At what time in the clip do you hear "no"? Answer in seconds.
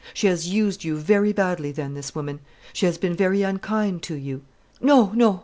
4.81-5.11, 5.13-5.39